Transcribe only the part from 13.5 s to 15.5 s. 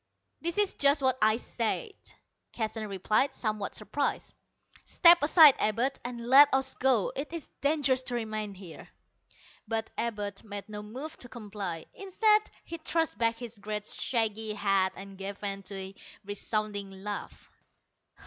great shaggy head and gave